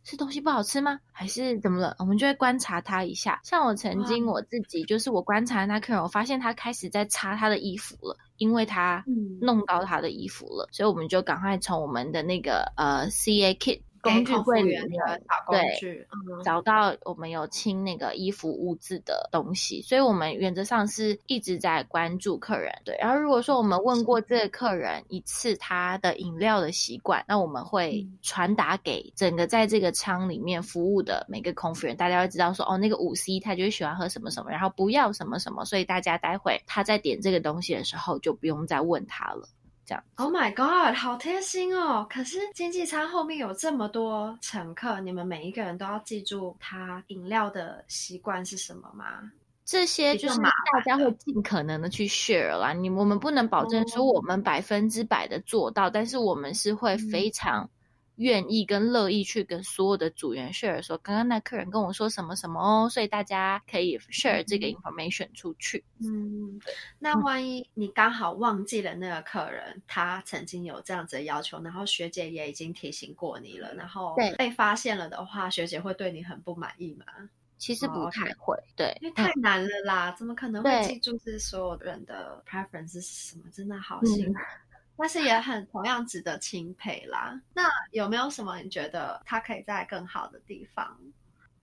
[0.04, 1.00] 是东西不好吃吗？
[1.13, 1.96] 还是怎么了？
[2.00, 3.40] 我们就会观察他一下。
[3.46, 9.06] 像我曾经我自己，就是我观察那客人，我发现他开始在擦他的衣服了，因为他
[9.40, 13.82] 弄到他的衣服了，所以我们就赶快从我们的那个呃 CA kit。
[14.02, 15.00] 工具柜里面，
[15.50, 22.74] 对，嗯，找到我们有清那个衣服污渍的东西，所以我们原则上是一直在关注客人。
[22.86, 39.48] 对，然后如果说我们问过这个客人一次他的饮料的习惯，那我们会传达给整个在这个仓里面服务的每个空服员，大家会知道说，哦，那个五 C 他就喜欢喝什么什么，然后不要什么什么，所以大家待会他在点这个东西的时候就不用再问他了。
[39.88, 42.06] 这样，Oh my God，好贴心哦！
[42.10, 49.06] 可是经济舱后面有这么多乘客，你们每一个人都要记住他饮料的习惯是什么吗？
[49.63, 52.73] 这些就是大家会尽可能的去 share 啦。
[52.73, 57.69] 你我们不能保证说我们百分之百的做到，但是我们是会非常。
[58.18, 65.84] 愿意跟乐意去跟所有的组员 share 说，刚刚那客人跟我说什么什么哦，所以大家可以 share 这个 information 出去。
[66.00, 66.60] 嗯，
[67.00, 77.06] 那万一你刚好忘记了那个客人，嗯、他曾经有这样子的要求，然后学姐也已经提醒过你了，然后被发现了的话，学姐会对你很不满意吗？
[77.60, 83.44] 其实不太会，哦、对，因为太难了啦，嗯、怎么可能会记住是所有人的 preference 是什么？
[83.52, 84.40] 真的好辛苦。
[84.40, 84.67] 嗯
[84.98, 87.40] 但是也很同样值得钦佩啦。
[87.54, 90.98] 那有没有什么你觉得它可以在更好的地方？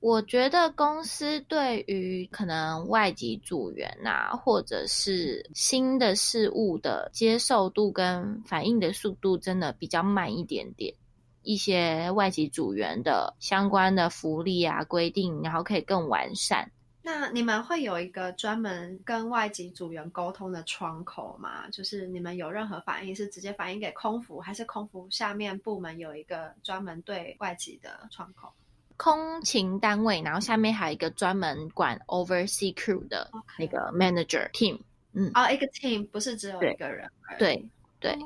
[0.01, 10.94] 我觉得公司对于可能外籍组员啊，或者是新的事物的接受度跟反应的速度，真的比较慢一点点。
[11.42, 16.70] 一些外籍组员的相关的福利啊规定，然后可以更完善。
[17.07, 21.69] 那你们会有一个专门跟外籍组员沟通的窗口吗？
[21.69, 28.51] 就是你们有任何反应是直接反映给空服，还是空服下面部门有一个专门对外籍的窗口？
[28.97, 34.81] 空勤单位，然后下面还有一个专门管 oversea crew 的那个 manager team。
[35.12, 37.11] 嗯，哦，一个 team 不是只有一个人。
[37.38, 37.69] 对
[38.01, 38.17] 对。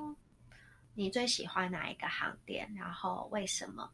[0.95, 2.73] 你最喜欢哪一个航点？
[2.77, 3.91] 然后为什么？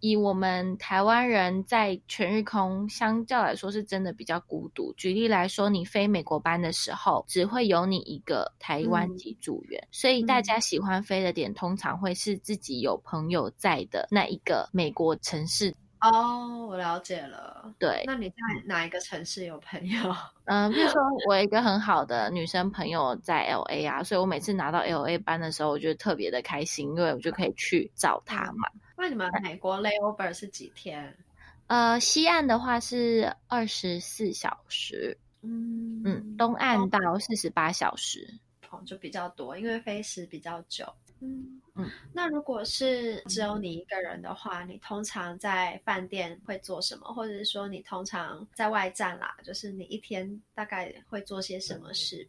[0.00, 4.92] 以我们台湾人在全日空相较来说，是真的比较孤独。
[4.96, 15.74] 举例来说，你飞美国班的时候，只会有你一个台湾籍组员，嗯、所以大家喜欢飞的点，通常会是自己有朋友在的那一个美国城市。
[16.00, 17.74] 哦，我了解了。
[17.76, 20.14] 对，那你在哪一个城市有朋友？
[20.44, 28.68] 嗯， 比如说我一个很好的女生朋友在 LA 啊，所以我每次拿到 LA 班的时候，我就特别的开心，因为我就可以去找她嘛。
[28.98, 31.16] 那你们美国 layover 是几天？
[31.68, 38.28] 呃，西岸的话是二十四小时，嗯嗯，东岸到四十八小时，
[38.70, 40.84] 哦，就比较多，因为飞时比较久。
[41.20, 47.12] 嗯嗯，那如果是只有你一个人的话，你通常在饭店会做什么？
[47.12, 52.26] 或者是说你通常在外站啦，就是你一天大概会做些什么事？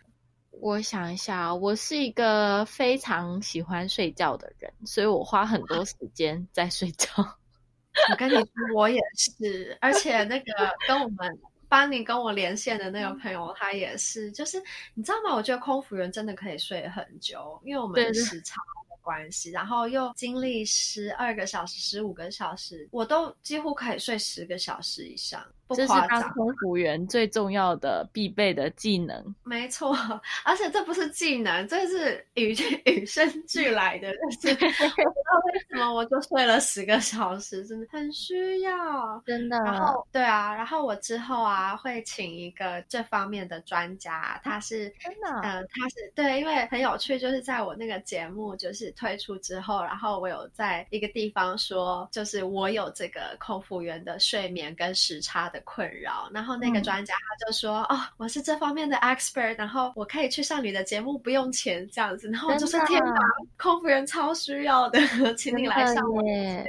[0.59, 7.07] 我想一下，我是一个非常喜欢睡觉的人，所以我花很多时间在睡觉。
[8.11, 8.45] 我跟你说，
[8.75, 10.53] 我也是，而且那个
[10.87, 11.39] 跟我们。
[11.71, 14.59] 帮你跟我连线的那个朋友，他也是，就是
[14.95, 15.35] 你知道吗？
[15.35, 18.55] 我觉得空服员真的可以睡很久，因为我们的时差
[18.89, 25.45] 的关系，然后又经历十二个小时、十五个小时，我都几乎可以睡十个小时以上。
[25.75, 29.23] 这是当空服员最重要的必备的技能。
[29.43, 29.95] 没错，
[30.43, 32.55] 而且这不是技能，这是与
[32.85, 34.11] 与生俱来的。
[34.41, 39.57] 就是我 不知道为什么我就睡了十个小时，真的很需要，真的。
[39.59, 63.19] 然后对啊，然后我之后啊会请一个这方面的专家，他是真的，呃，他是对，因为很有趣，就是在我那个节目就是推出之后，然后我有在一个地方说，就是我有这个空服员的睡眠跟时差的困扰，然后那个专家他就说：“嗯、哦，我是这方面的 expert，然后我可以去上你的节目，不用钱这样子。”然后我就是：“天哪，
[63.57, 64.99] 空服员超需要的，
[65.35, 66.65] 请你来上我的节目。”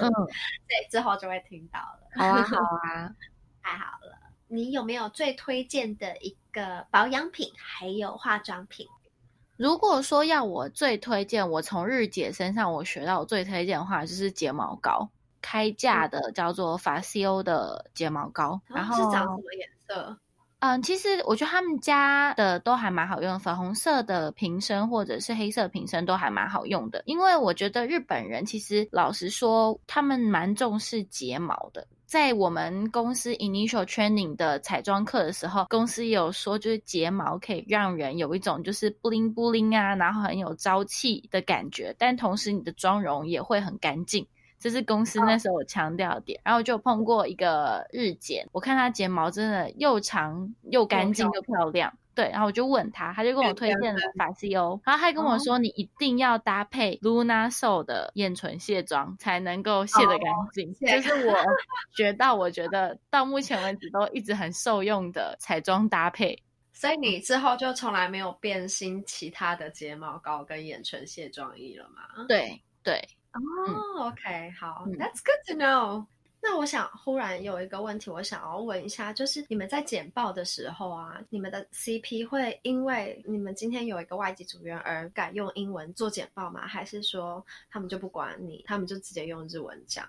[0.00, 0.10] 嗯，
[0.66, 2.00] 对，之后就会听到了。
[2.16, 3.10] 好啊，好啊，
[3.62, 4.18] 太好了。
[4.48, 8.86] 你有没有最推荐的一个保养品，还有化妆品？
[9.56, 15.08] 如果说要我最推荐，我从日姐身上我学到我最推荐的话，就是睫毛膏。
[15.44, 20.16] 开价的叫做 Facio 的睫毛膏，嗯、然后是长什么颜色？
[20.60, 27.02] 嗯，其实我觉得他们家的都还蛮好用，粉红色的瓶身或者是黑色瓶身都还蛮好用的。
[27.04, 31.86] 因为我觉得日本人其实老实说，他们蛮重视睫毛的。
[32.06, 44.26] 在我们公司 initial training 的彩妆课的时候，公司也有说，就是睫毛可以让人有一种就是 bling bling 啊，然后很有朝气的感觉，但同时你的妆容也会很干净。
[44.64, 61.36] 这是公司那时候我强调的点，然后就碰过一个日检，我看她睫毛真的又长又干净又漂亮，对，然后我就问他，他就跟我推荐了 Facio，然后他还跟我说，你一定要搭配 Luna Soul 的眼唇卸妆才能够卸得干净，就是我
[61.94, 66.42] 学到我觉得到目前为止都一直很受用的彩妆搭配。
[66.72, 72.24] 所以你之后就从来没有变心其他的睫毛膏跟眼唇卸妆液了吗？
[72.26, 73.06] 对对。
[73.34, 76.06] 哦、oh，OK，好，嗯，That's good to know。
[76.40, 86.66] 那我想忽然有一个问题，我想要问一下，就是你们在简报的时候啊，你们的 CP 会因为你们今天有一个外籍组员而改用英文做简报吗？
[86.66, 90.06] 还是说他们就不管你，他们就直接用日文讲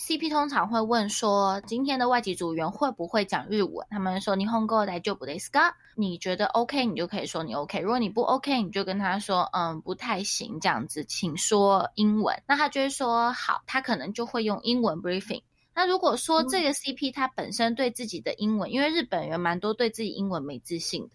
[0.00, 3.86] ？CP 通常会问说，今天的外籍组员会不会讲日文？
[3.90, 5.72] 他们说，日本语大丈夫ですか？
[5.94, 7.80] 你觉得 OK，你就可以说你 OK。
[7.80, 12.42] 如果你不 OK，你就跟他说，嗯，不太行，这样子，请说英文。
[12.46, 15.42] 那他就会说好，他可能就会用英文 briefing。
[15.74, 21.10] 那如果说这个 CP 他本身对自己的英文，因为日本人蛮多对自己英文没自信的，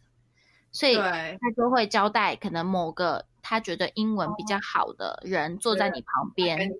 [0.71, 6.71] 所以他就会交代可能某个他觉得英文比较好的人坐在你旁边。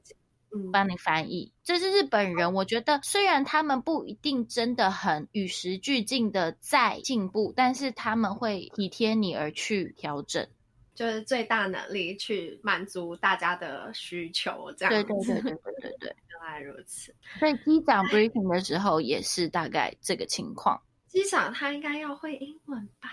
[0.73, 2.53] 帮你翻译，这是日本人。
[2.55, 10.47] 我觉得虽然他们不一定真的很与时俱进的在进步，但是他们会体贴你而去调整，
[10.95, 14.91] 就是最大能力去满足大家的需求，这样。
[14.93, 17.15] 对对对对对对对， 原来如此。
[17.39, 20.81] 所以机长 briefing 的时候也是大概这个情况。
[21.09, 23.09] 机长他应该要会英文吧？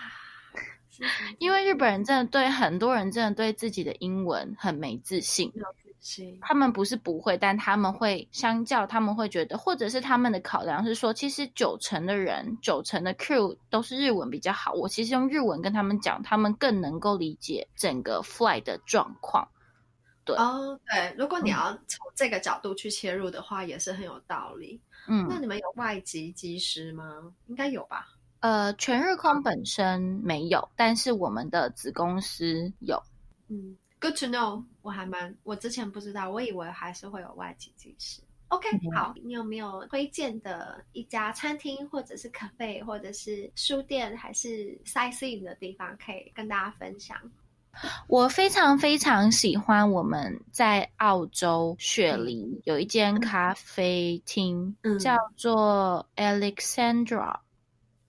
[1.39, 5.51] 因为日本人真的对很多人真的对自己的英文很没自信。
[6.41, 14.73] 他们不是不会，但他们会相较，他们会觉得，或者是他们的考量是说，其实九成的人，九成的 crew 都是日文比较好。
[14.73, 19.47] 我其实用日文跟他们讲，他们更能够理解整个 flight 的状况。
[20.25, 24.81] 对哦，对，如果你要从这个角度去切入的话，嗯、也是很有道理。
[25.07, 27.33] 嗯，那你们有外籍机师吗？
[27.47, 28.07] 应该有吧？
[28.41, 33.01] 呃，全日空本身没有，但是我们的子公司有。
[33.47, 33.77] 嗯。
[33.99, 38.21] Good to know，我还蛮，我之前不知道，我以为还是会有外籍技师。
[38.49, 47.17] OK，好，你有没有推荐的一家餐厅，或者是咖啡，或者是书店，还是 sightseeing 的地方，可以跟大家分享？
[48.07, 57.39] 我非常非常喜欢我们在澳洲雪梨有一间咖啡厅，嗯、叫做 Alexandra。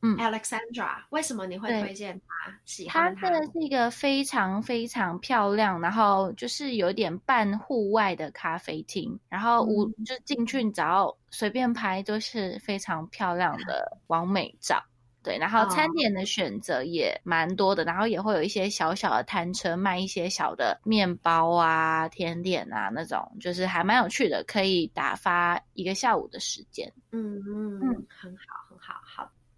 [0.06, 2.52] 嗯，Alexandra，为什么你会推荐他？
[2.66, 3.22] 喜欢他？
[3.22, 14.84] 它真的是一个非常非常漂亮，然后就是有点半户外的咖啡厅，然后无、嗯、就进去，只要随便拍都是非常漂亮的 完美照。
[15.22, 26.92] 对，然后餐点的选择也蛮多的，哦、然后也会有一些小小的摊车卖一些小的面包啊、甜点啊那种，就是还蛮有趣的，可以打发一个下午的时间。
[27.10, 28.63] 嗯嗯嗯，很好。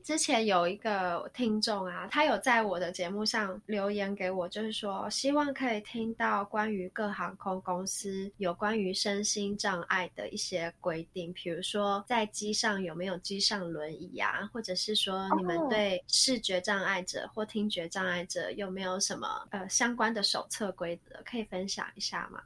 [0.07, 22.41] 之前有一个听众啊，他有在我的节目上留言给我，就是说希望可以听到关于各航空公司有关于身心障碍的一些规定，比如说在机上有没有机上轮椅啊，或者是说你们对视觉障碍者或听觉障碍者有没有什么呃相关的手册规则，可以分享一下吗？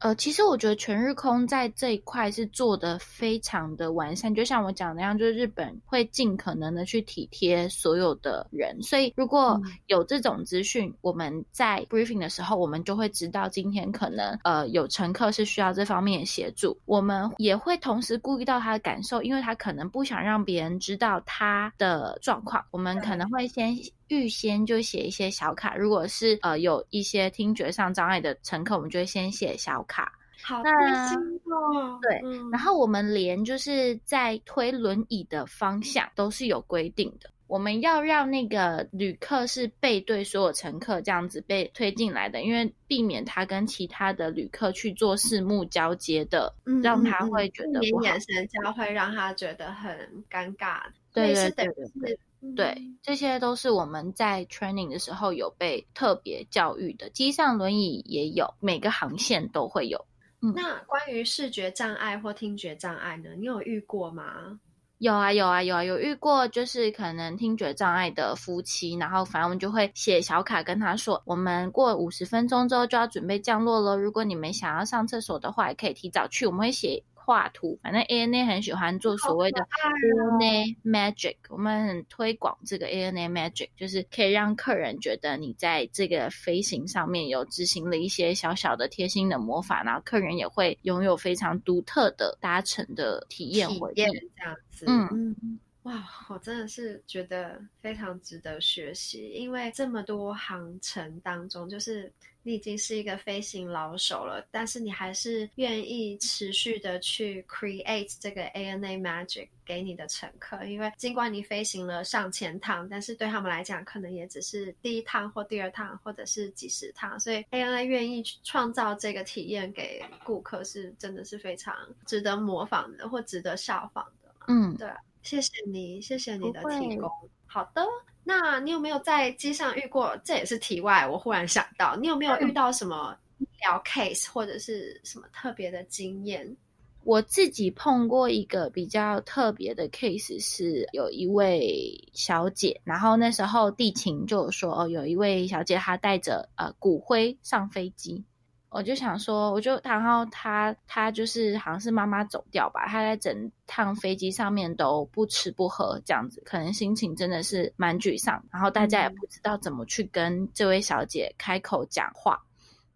[0.00, 23.76] 呃，其实我觉得全日空在这一块是做得非常的完善，就像我讲的那样，就是日本会尽可能的去体贴所有的人，所以如果有这种资讯，嗯、我们在 briefing 的时候，我们就会知道今天可能呃有乘客是需要这方面的协助，我们也会同时顾虑到他的感受，因为他可能不想让别人知道他的状况，我们可能会先。
[24.08, 30.12] 预先就写一些小卡，如果是呃有一些听觉上障碍的乘客，我们就会先写小卡。
[30.40, 30.72] 好贴
[31.08, 31.18] 心
[31.52, 31.98] 哦。
[32.00, 49.92] 对，嗯、然后我们连就是在推轮椅的方向都是有规定的，我们要让那个旅客是背对所有乘客这样子被推进来的，因为避免他跟其他的旅客去做四目交接的，嗯、让他会觉得眼神交会让他觉得很
[50.30, 50.82] 尴尬。
[51.12, 52.18] 对对对对对。
[52.54, 57.10] 对，这些都是我们在 training 的时候有被特别教育的。
[57.10, 60.06] 机上轮椅也有，每个航线都会有。
[60.40, 63.30] 嗯，那关于视觉障碍或听觉障碍呢？
[63.36, 64.60] 你有遇过吗？
[64.98, 73.96] 有啊，有啊，有啊，有遇过，就是可能听觉障碍的夫妻，然后反正我们就会写小卡跟他说，我们过五十分钟之后就要准备降落了。
[73.96, 76.46] 如果你们想要上厕所的话，也可以提早去。
[76.46, 77.02] 我们会写。
[77.28, 94.86] 画图，反正 ANA 很喜欢做所谓的 ANA Magic，我们很推广这个 ANA Magic，就是可以让客人觉得你在这个飞行上面有执行了一些小小的贴心的魔法，然后客人也会拥有非常独特的搭乘的体验回忆，体验这样子。
[94.88, 102.10] 嗯嗯，哇，我真的是觉得非常值得学习，因为这么多航程当中，就是。
[102.48, 121.76] 你已经是一个飞行老手了，但是你还是愿意持续的去 create 这个 ANA Magic 给你的乘客，因为尽管你飞行了上千趟，但是对他们来讲，可能也只是第一趟或第二趟，或者是几十趟，所以 ANA 愿意去创造这个体验给顾客，是真的是非常
[122.06, 124.34] 值得模仿的，或值得效仿的。
[124.46, 124.88] 嗯，对，
[125.22, 127.10] 谢谢你，谢谢你的提供。
[127.48, 127.82] 好的。
[128.22, 130.14] 那你有没有在机上遇过？
[130.22, 136.56] 这也是题外，我忽然想到，你有没有遇到什么医疗 case 或者是什么特别的经验？
[137.04, 148.22] 我自己碰过一个比较特别的 case，是有一位小姐，然后那时候地勤就有说，哦，有一位小姐她带着呃骨灰上飞机。
[148.70, 162.40] 我就想说，我就然后他他就是好像是妈妈走掉吧，他在整趟飞机上面都不吃不喝这样子，可能心情真的是蛮沮丧，然后大家也不知道怎么去跟这位小姐开口讲话，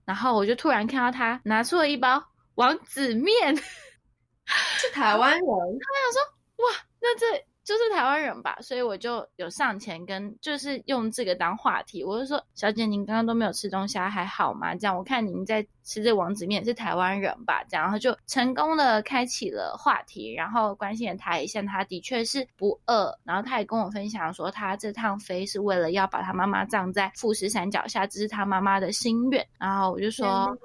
[0.05, 2.23] 然后我就突然看到他拿出了一包
[2.57, 3.57] 王子面，
[4.47, 7.27] 是台湾人， 他想说哇，那这。
[7.65, 14.75] 就是台湾人吧，所以我就有上前跟，就是用这个当话题，我就说：“小姐，您刚刚都没有吃东西，还好吗？
[14.75, 17.63] 这样我看您在吃这王子面，是台湾人吧？
[17.69, 30.59] 这样，然后就成功的开启了话题，然后关心了他一下，他的确是不饿，然后他也跟我分享说，他这趟飞是为了要把他妈妈葬在富士山脚下，这是他妈妈的心愿，然后我就说。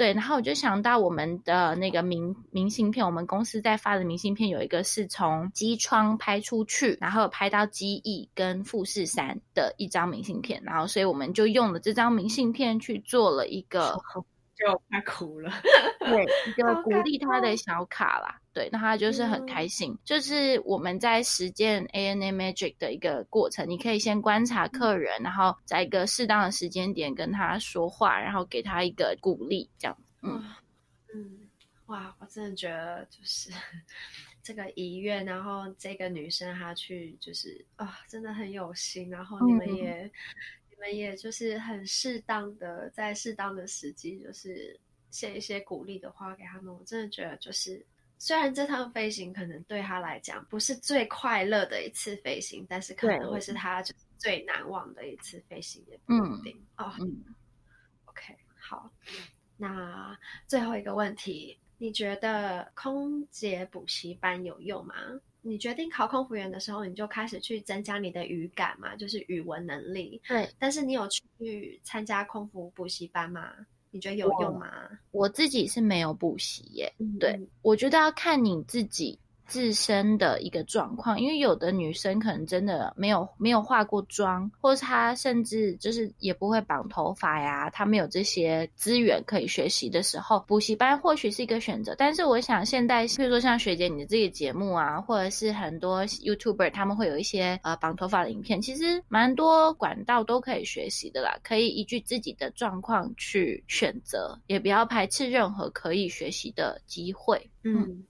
[0.00, 14.00] 对，然后我就想到我们的那个明明信片，我们公司在发的明信片有一个是从机窗拍出去，然后拍到机翼跟富士山的一张明信片，然后所以我们就用了这张明信片去做了一个。
[14.60, 15.50] 就快哭了，
[16.00, 19.92] 对，一个鼓励他的小卡啦，对，那他就是很开心。
[19.92, 29.96] 嗯、就是我们在实践 ANA Magic 的一个过程，你可以先观察客人，然后在一个适当的时间点跟他说话，然后给他一个鼓励，这样。
[30.22, 30.44] 嗯。
[31.12, 31.40] 嗯，
[31.86, 33.50] 哇，我真的觉得就是
[34.44, 40.10] 这个遗愿，然后这个女生她去就是啊，真的很有心，然后你们也、
[40.80, 44.78] 们也就是很适当的在适当的时机，就是
[45.10, 46.74] 写一些鼓励的话给他们。
[46.74, 47.86] 我真的觉得就是，
[48.18, 56.92] 虽然这趟飞行可能对他来讲不是最快乐的一次飞行，但是可能会是他就是最难忘的一次飞行也不一定哦。
[56.98, 57.24] 嗯
[58.06, 58.90] ，OK，好，
[59.56, 60.18] 那
[60.48, 61.56] 最后一个问题。
[61.82, 64.94] 你觉得空姐补习班有用吗？
[65.42, 70.20] 你决定考空服员的时候，你就开始去增加你的语感嘛，就是语文能力。
[70.28, 73.52] 对，但是你有去参加空服补习班吗？
[73.90, 74.70] 你觉得有用吗？
[75.10, 76.92] 我，我自己是没有补习耶。
[77.18, 79.18] 对，嗯，我觉得要看你自己。
[79.50, 91.96] 自身的一个状况，因为有的女生可能真的没有没有化过妆，或是她甚至就是也不会绑头发呀，她没有这些资源可以学习的时候，补习班或许是一个选择。
[91.98, 107.50] 但是我想现在，比如说像学姐你的这个节目啊，或者是很多 YouTuber 他们会有一些呃绑头发的影片，其实蛮多管道都可以学习的啦，可以依据自己的状况去选择，也不要排斥任何可以学习的机会。
[107.64, 108.04] 嗯。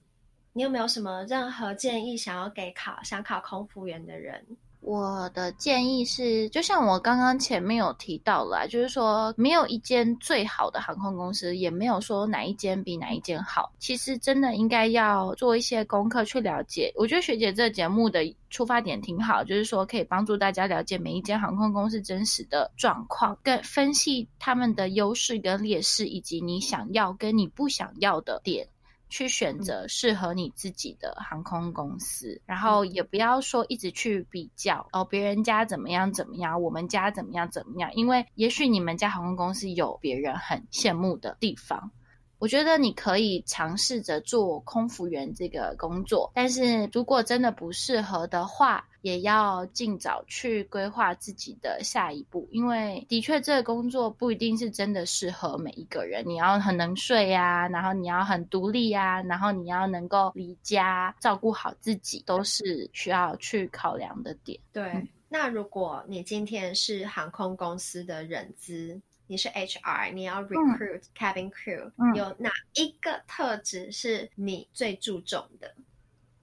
[0.53, 4.44] 你有没有什么任何建议想要给考想考空服员的人？
[4.80, 13.70] 我的建议是，就像我刚刚前面有提到了，就是说没有一间最好的航空公司，也没有说哪一间比哪一间好。
[13.78, 16.90] 其实真的应该要做一些功课去了解。
[16.96, 28.66] 我觉得学姐这节目的出发点挺好，就是说可以帮助大家了解每一间航空公司真实的状况，跟分析他们的优势跟劣势，以及你想要跟你不想要的点。
[29.11, 41.91] 去选择适合你自己的航空公司，嗯、然后也不要说一直去比较哦，别人家怎么样怎么样，我们家怎么样怎么样，因为也许你们家航空公司有别人很羡慕的地方。
[42.39, 56.22] 我觉得你可以尝试着做空服员这个工作，但是如果真的不适合的话，也要尽早去规划自己的下一步，因为的确这个工作不一定是真的适合每一个人。
[56.26, 64.59] 你要很能睡呀，然后你要很独立呀，然后你要能够离家照顾好自己，都是需要去考量的点。
[64.72, 75.72] 对，嗯、那如果你今天是航空公司的人资，你是 HR，你要 recruit cabin crew，嗯、有哪一个特质是你最注重的？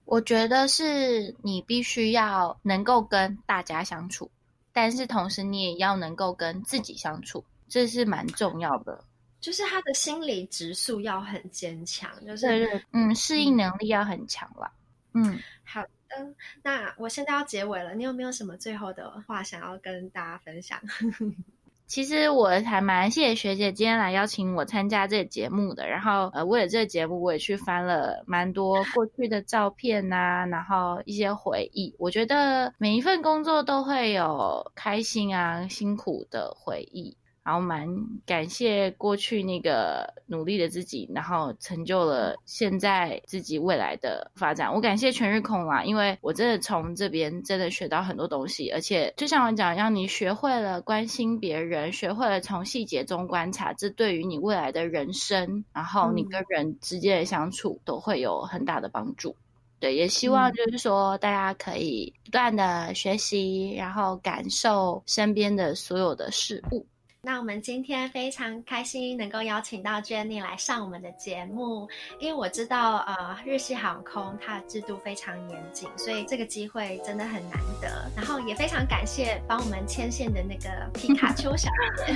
[0.08, 4.30] 我觉得是你必须要能够跟大家相处，
[4.72, 9.04] 但是同时你也要能够跟自己相处，这是蛮重要的。
[9.38, 14.72] 就是他的心理指数要很坚强，就是嗯，适应能力要很强了。
[15.12, 20.80] 嗯，好的，那我现在要结尾了，你有没有什么最后的话想要跟大家分享？
[21.88, 31.94] 其实我还蛮谢谢学姐今天来邀请我参加这个节目的，然后呃，为了这个节目，我也去翻了蛮多过去的照片呐、啊，然后一些回忆。
[31.98, 37.16] 我觉得每一份工作都会有开心啊、辛苦的回忆。
[37.48, 37.88] 然后蛮
[38.26, 44.70] 感谢过去那个努力的自己，然后成就了现在自己未来的发展。
[44.70, 59.34] 我感谢全日空啦，因为我真的从这边真的学到很多东西，而且就像我讲，让你学会了关心别人，学会了从细节中观察，这对于你未来的人生，然后你跟人之间的相处都会有很大的帮助。
[59.80, 66.84] 对，也希望就是说大家可以不断的学习，然后感受身边的所有的事物。
[67.20, 71.88] 那我们今天非常开心能够邀请到 Jenny 来上我们的节目，
[72.20, 78.08] 因为我知道呃日系航空它的制度非常严谨，所以这个机会真的很难得。
[78.16, 81.68] 然后也非常感谢帮我们牵线的那个皮卡丘小
[82.06, 82.14] 姐。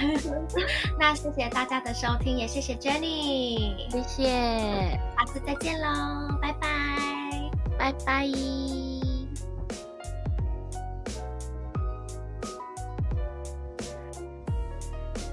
[0.99, 8.92] 那谢谢大家的收听，也谢谢 Jenny，谢谢，下次再见喽，拜拜，拜拜。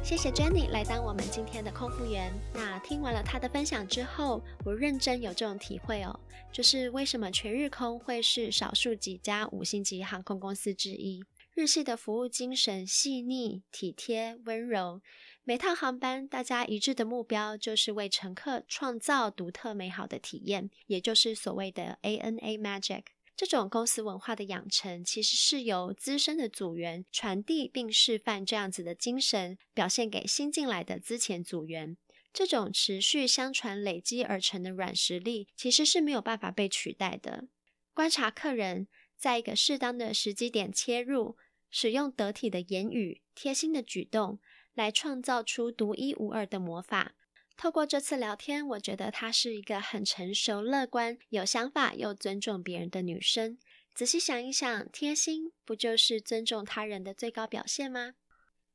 [0.09, 2.33] 谢谢 Jenny 来当我们今天的空服员。
[2.55, 6.19] 那听完了她的分享之后，我认真有这种体会哦，
[6.51, 11.23] 就是为什么全日空会是少数几家五星级航空公司之一。
[11.53, 14.99] 日系的服务精神细腻、体贴、温柔，
[15.43, 23.03] 每趟航班大家一致的目标就是为乘客创造独特美好的体验，也就是所谓的 ANA Magic。
[23.39, 31.95] 这种公司文化的养成，其实是由资深的组员传递并示范这样子的精神，表现给新进来的资前组员。
[32.33, 37.47] 这种持续相传累积而成的软实力，其实是没有办法被取代的。
[37.93, 41.37] 观察客人，在一个适当的时机点切入，
[41.69, 44.41] 使用得体的言语、贴心的举动，
[44.73, 47.15] 来创造出独一无二的魔法。
[47.59, 53.57] 透过这次聊天，我觉得她是一个很成熟、乐观、有想法又尊重别人的女生。
[53.93, 58.13] 仔细想一想，贴心不就是尊重他人的最高表现吗？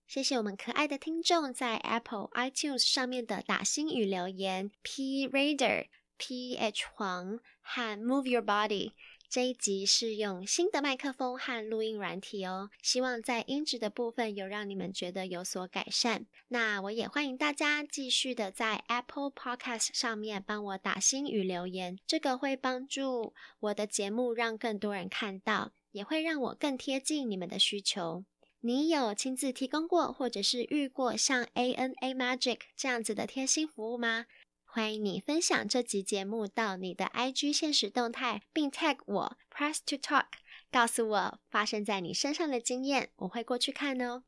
[0.07, 5.87] 谢谢我们可爱的听众在 Apple iTunes 上面的打星与留言，P Raider、
[6.19, 8.93] P H 黄和 Move Your Body。
[9.35, 16.27] 这一集是用新的麦克风和录音软体哦，希望在音质的部分有让你们觉得有所改善。
[16.47, 28.25] 那我也欢迎大家继续的在 Apple Podcast 上面帮我打星与留言，这个会帮助我的节目让更多人看到，也会让我更贴近你们的需求。
[28.61, 34.27] 你有亲自提供过或者是遇过像 ANA Magic 这样子的贴心服务吗？
[34.75, 40.25] 欢迎你分享这集节目到你的 IG 现实动态，并 tag 我 Press to Talk，
[40.73, 44.25] 告诉我发生在你身上的经验，我会过去看哦。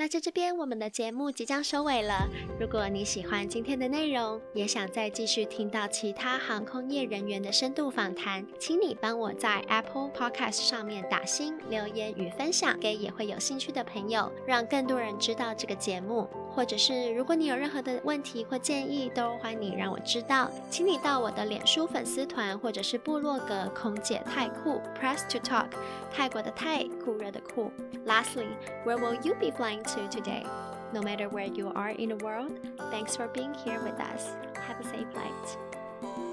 [0.00, 2.26] 那在这边，我们的节目即将收尾了。
[2.58, 16.26] 如果你喜欢今天的内容，也想再继续听到其他航空业人员的深度访谈，请你帮我在 Apple Podcast 上面打星、留言与分享给也会有兴趣的朋友，让更多人知道这个节目。
[16.52, 20.50] 或者是如果你有任何的问题或建议，都欢迎你让我知道。
[20.68, 25.68] 请你到我的脸书粉丝团或者是部落格空姐太酷 Press to Talk，
[26.10, 27.70] 泰国的泰，酷热的酷。
[28.04, 28.48] Lastly,
[28.84, 30.44] where will you be flying to today?
[30.92, 32.60] No matter where you are in the world,
[32.90, 34.28] thanks for being here with us.
[34.54, 36.29] Have a safe flight.